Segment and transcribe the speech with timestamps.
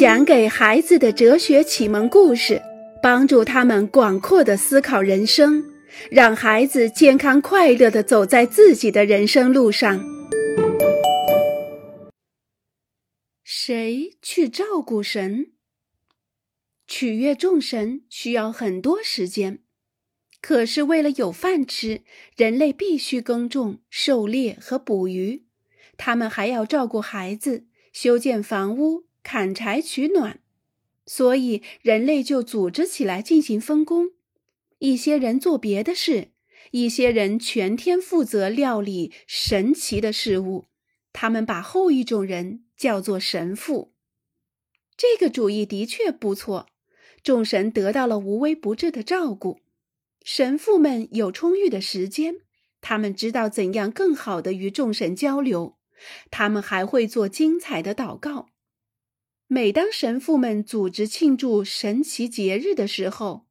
[0.00, 2.62] 讲给孩子的哲学启蒙故事，
[3.02, 5.62] 帮助他们广阔的思考人生，
[6.10, 10.02] 让孩子健康快乐的走在自己的人生路上。
[13.44, 15.52] 谁去照顾神？
[16.86, 19.58] 取悦众神需要很多时间，
[20.40, 22.00] 可是为了有饭吃，
[22.34, 25.44] 人类必须耕种、狩猎和捕鱼，
[25.98, 29.09] 他们还要照顾孩子、修建房屋。
[29.22, 30.40] 砍柴取暖，
[31.06, 34.10] 所以人类就组织起来进行分工。
[34.78, 36.28] 一些人做别的事，
[36.70, 40.66] 一些人全天负责料理神奇的事物。
[41.12, 43.92] 他们把后一种人叫做神父。
[44.96, 46.68] 这个主意的确不错，
[47.22, 49.60] 众神得到了无微不至的照顾。
[50.22, 52.36] 神父们有充裕的时间，
[52.80, 55.76] 他们知道怎样更好的与众神交流。
[56.30, 58.48] 他们还会做精彩的祷告。
[59.52, 63.48] 每当神父们组织庆祝神奇节日的时候，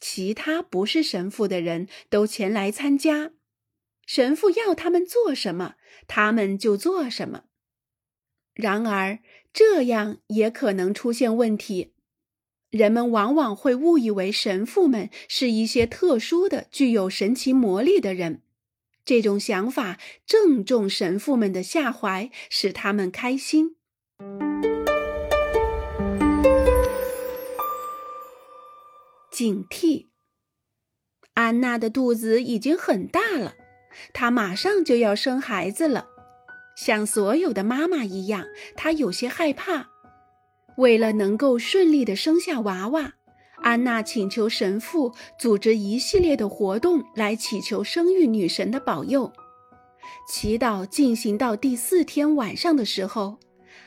[0.00, 3.32] 其他不是神父的人都前来参加。
[4.06, 5.74] 神父要他们做什么，
[6.06, 7.46] 他们就做什么。
[8.54, 9.18] 然而，
[9.52, 11.94] 这样也可能出现问题。
[12.70, 18.42] 人们往往会误以为神父们是一些特殊的、具有神奇魔力的人。
[19.04, 23.74] 这种想法正中神父们的下怀，使他们开心。
[29.40, 30.08] 警惕！
[31.32, 33.54] 安娜的肚子已经很大了，
[34.12, 36.08] 她马上就要生孩子了。
[36.76, 38.44] 像所有的妈妈一样，
[38.76, 39.88] 她有些害怕。
[40.76, 43.14] 为了能够顺利的生下娃娃，
[43.62, 49.32] 安娜请求神父组织一系列的活动来祈求生育女神的保佑。
[50.28, 53.38] 祈祷进行到第四天晚上的时候，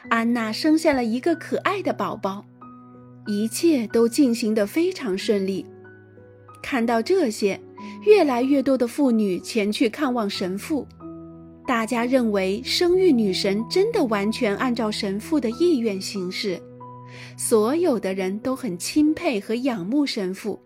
[0.09, 2.43] 安娜生下了一个可爱的宝宝。
[3.25, 5.65] 一切都进行得非常顺利。
[6.61, 7.59] 看到这些，
[8.05, 10.87] 越来越多的妇女前去看望神父。
[11.65, 16.61] 大家认为生育女神真的完全按照神父的意愿行事。
[17.37, 20.59] 所有的人都很钦佩和仰慕神父。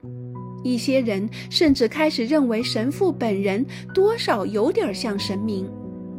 [0.64, 3.64] 一些人甚至开始认为神父本人
[3.94, 5.70] 多少有点像神明，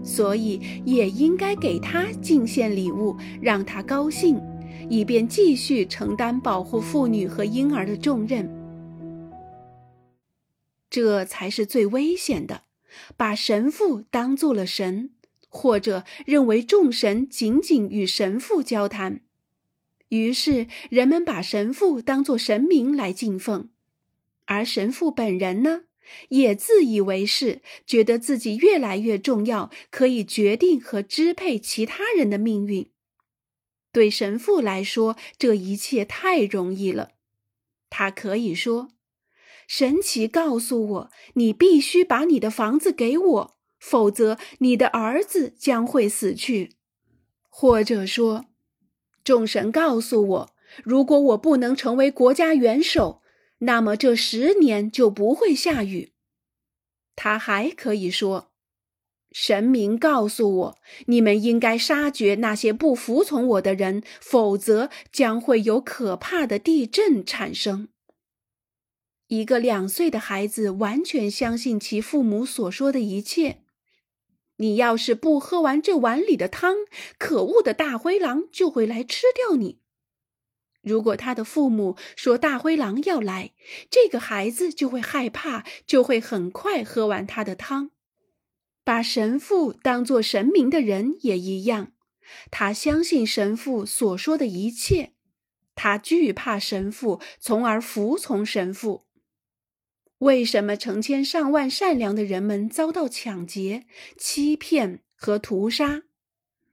[0.02, 4.40] 所以也应该给他进献礼物，让他高兴。
[4.88, 8.48] 以便继续承担保护妇女和婴儿的重任，
[10.88, 12.62] 这才是最危险的。
[13.16, 15.10] 把神父当做了神，
[15.48, 19.20] 或者认为众神仅仅与神父交谈，
[20.08, 23.68] 于是人们把神父当作神明来敬奉，
[24.46, 25.82] 而神父本人呢，
[26.30, 32.88] 也自以为是，觉得自己越来越重要，可以决定和支配其他人的命运。
[33.92, 37.12] 对神父来说，这一切太容易了。
[37.90, 38.90] 他可以说
[39.66, 46.76] ：“神奇告诉我，你必须把你的房子给我，否则你的儿子将会死去。”
[47.48, 48.46] 或者说
[49.24, 50.54] ：“众神告诉我，
[50.84, 53.22] 如果我不能成为国家元首，
[53.60, 56.12] 那么这十年就不会下雨。”
[57.16, 58.52] 他还可以说。
[59.30, 67.88] 神明告诉我，你们应该杀绝那些不服从我的人，否则将会有可怕的地震产生。
[69.28, 73.58] 一个两岁的孩子完全相信其父母所说的一切。
[74.56, 76.74] 你要是不喝完这碗里的汤，
[77.18, 79.80] 可恶的大灰狼就会来吃掉你。
[80.80, 83.52] 如果他的父母说大灰狼要来，
[83.90, 87.90] 这个孩子就会害怕，就会很快喝完他的汤。
[88.88, 91.92] 把神父当作神明的人也一样，
[92.50, 95.12] 他相信神父所说的一切，
[95.74, 99.04] 他惧怕神父，从而服从神父。
[100.20, 103.84] 为什么成千上万善良的人们遭到抢劫、
[104.16, 106.04] 欺骗和屠杀？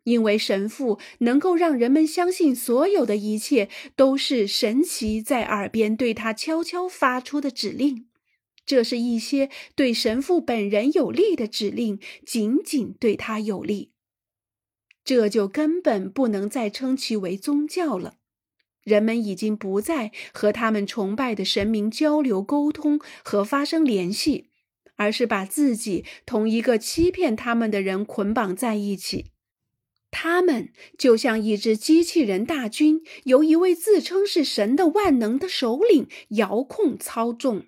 [0.03, 3.67] 因为神父能够让人们相信，所有的一切
[3.97, 8.07] 都是神奇在耳边对他悄悄发出的指令。
[8.65, 13.91] 这是一些对神父本人有利的指令，仅仅对他有利，
[15.03, 18.15] 这就根本不能再称其为宗教了。
[18.83, 24.49] 人们已经不再和他们崇拜的神明交流、沟通和发生联系，
[24.95, 29.27] 而是把自己同一个欺骗他们的人捆绑在一起。
[30.11, 37.65] 他们就像一支机器人大军，由一位自称是神的万能的首领遥控操纵。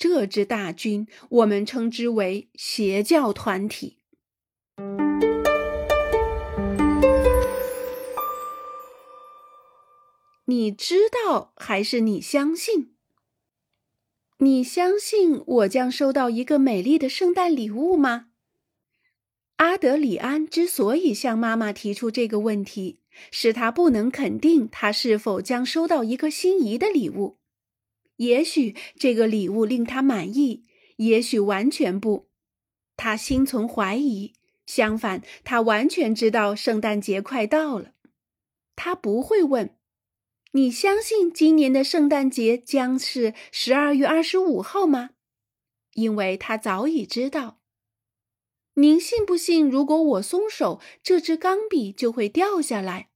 [0.00, 3.98] 这支大军，我们称之为邪教团体。
[10.46, 12.94] 你知道还是你相信？
[14.38, 18.28] 你相信我将收到一个美丽的圣诞礼物吗？
[19.56, 23.00] 阿德里安之所以向妈妈提出这个问题，
[23.30, 27.39] 是他不能肯定他是否将收到一个心仪的礼物。
[28.20, 30.64] 也许这个礼物令他满意，
[30.96, 32.28] 也许完全不。
[32.94, 34.34] 他心存怀疑。
[34.66, 37.94] 相反，他完全知道圣诞节快到了。
[38.76, 39.76] 他不会问
[40.52, 45.10] ：“你相信今年的圣诞节将是十二月二十五号吗？”
[45.94, 47.60] 因为他早已知道。
[48.74, 53.08] 您信不信，如果我松手，这支钢笔就会掉下来？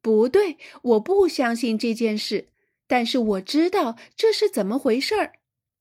[0.00, 2.51] 不对，我不相信这件事。
[2.92, 5.32] 但是我知道这是怎么回事儿。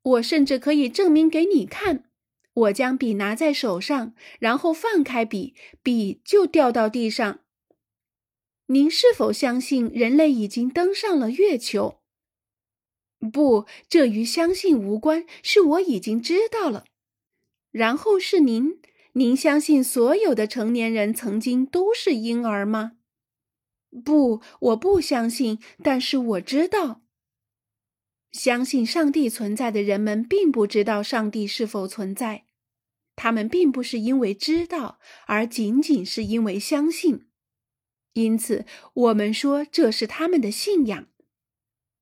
[0.02, 2.06] 我甚至可以证明给你看。
[2.54, 5.54] 我将笔拿在手上，然后放开笔，
[5.84, 7.42] 笔就掉到地上。
[8.68, 12.00] 您是否相信人类已经登上了月球？
[13.34, 15.26] 不，这与相信无关。
[15.44, 16.86] 是我已经知道了。
[17.72, 18.80] 然后是您，
[19.16, 22.94] 您相信所有的成年人曾经都是婴儿吗？
[24.04, 25.60] 不，我不相信。
[25.84, 27.02] 但是我知道，
[28.32, 32.46] 相信上帝存在的人们并不知道上帝是否存在，
[33.16, 37.28] 他们并不是因为知道，而仅仅是因为相信。
[38.14, 41.08] 因此，我们说这是他们的信仰。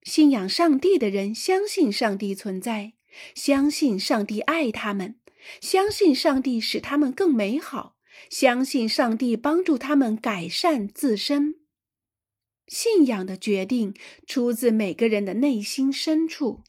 [0.04, 2.94] 信仰上帝的人相信上帝存在，
[3.36, 5.20] 相信上帝爱他们。
[5.62, 7.96] 相信上帝使他们更美好，
[8.30, 11.56] 相信上帝帮助他们改善自身。
[12.70, 13.96] 信仰的决定
[14.28, 16.62] 出自每个人的内心深处，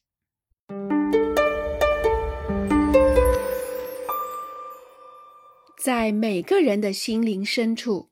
[5.79, 8.09] 在每个人的心灵深处。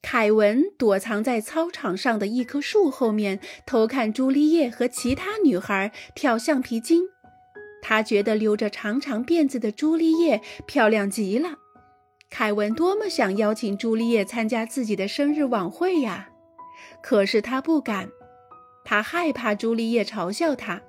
[0.00, 7.02] 凯文躲藏在操场上的一棵树后面，偷看朱丽叶和其他女孩跳橡皮筋。
[7.82, 11.58] 他觉得留着长长辫子的朱丽叶漂亮极了。
[12.30, 16.30] 凯文多么想邀请朱丽叶参加自己的生日晚会呀！
[17.02, 18.08] 可是他不敢，
[18.84, 20.80] 他害怕朱丽叶嘲笑他。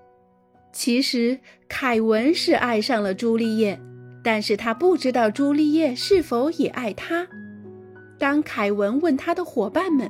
[0.71, 3.79] 其实凯文是爱上了朱丽叶，
[4.23, 7.27] 但是他不知道朱丽叶是否也爱他。
[8.17, 10.09] 当凯文问他的伙伴们：“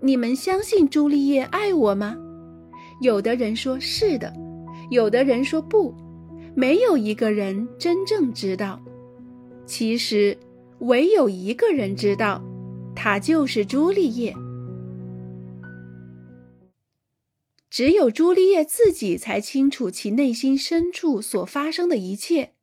[0.00, 2.16] 你们相信朱丽叶爱我吗？”
[3.00, 4.32] 有的人说是的。
[4.90, 5.92] 有的人说不，
[6.54, 8.80] 没有一个人真正知道。
[9.66, 10.38] 其实，
[10.78, 12.40] 唯有一个人知道，
[12.94, 14.32] 他就是朱丽叶。
[17.76, 22.54] 只有朱丽叶自己才清楚其内心深处所发生的一切，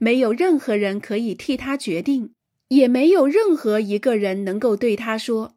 [0.00, 2.32] 没有任何人可以替他决定，
[2.68, 5.56] 也没有任何一个人能够对他说：“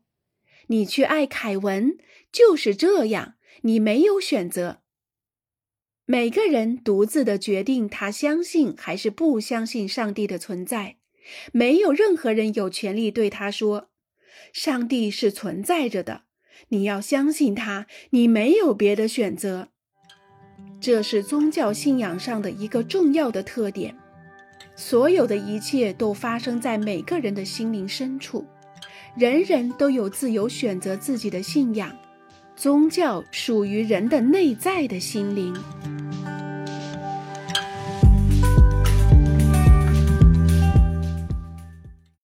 [0.67, 1.97] 你去爱凯文，
[2.29, 4.81] 就是这样，你没有选择。”
[6.05, 10.97] 每个人独自的决定，他相信还是不相信上帝的存在。
[11.53, 13.91] 没有任何人有权利对他说
[14.51, 16.23] ：“上帝是存在着的，
[16.69, 19.69] 你要相信他，你没有别的选择。”
[20.79, 23.95] 这是宗教信仰上的一个重要的特点。
[24.75, 28.45] 所有的一切都发生在每个人的心灵深处，
[29.17, 31.95] 人人都有自由选择自己的信仰。
[32.55, 35.53] 宗教属于人的内在的心灵。